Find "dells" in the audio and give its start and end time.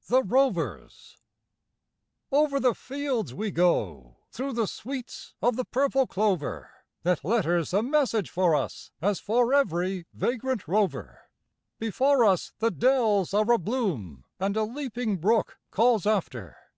12.70-13.32